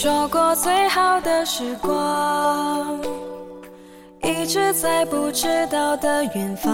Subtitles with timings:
[0.00, 3.00] 说过最好的时光
[4.22, 6.70] 一直在不知道的远方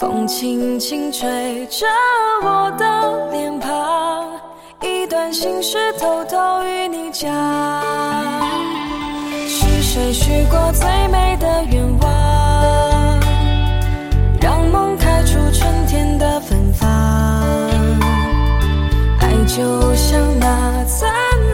[0.00, 1.84] 风轻轻吹着
[2.42, 4.40] 我的脸庞
[4.80, 7.30] 一段心事偷偷与你讲
[9.46, 13.20] 是谁许过最美的愿望
[14.40, 16.88] 让梦开出春天的芬芳？
[19.20, 20.05] 爱就像
[20.56, 21.45] 那在？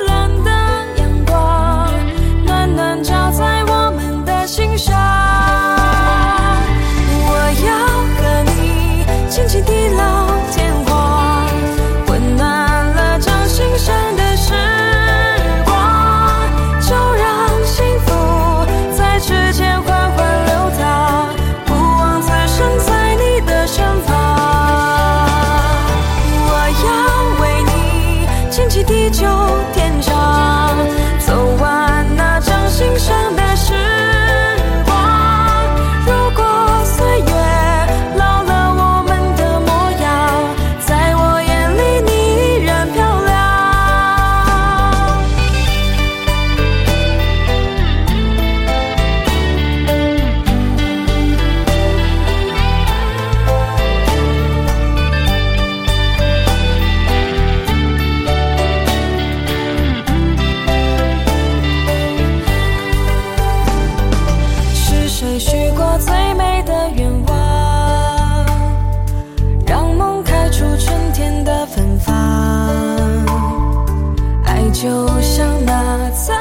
[74.93, 76.37] 就像那灿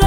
[0.00, 0.05] 烂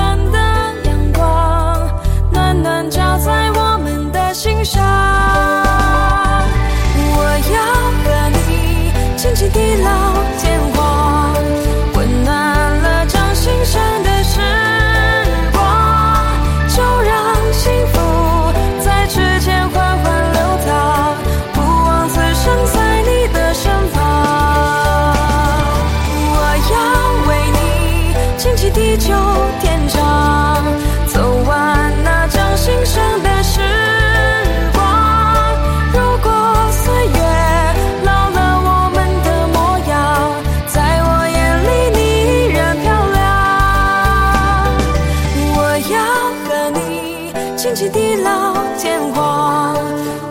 [47.69, 49.75] 一起地老天荒，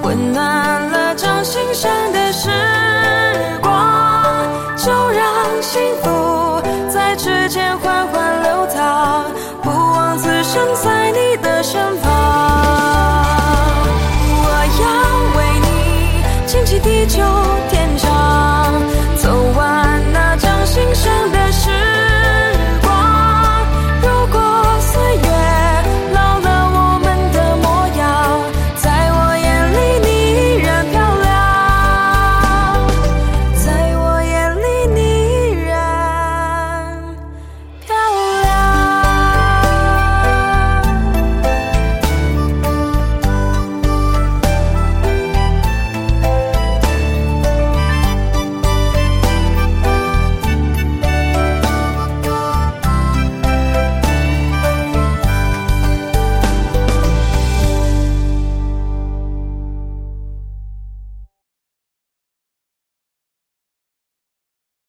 [0.02, 2.50] 温暖了掌心上的时
[3.62, 4.44] 光，
[4.76, 6.60] 就让幸福
[6.92, 9.24] 在指尖缓缓流淌，
[9.62, 12.17] 不枉此生在你的身旁。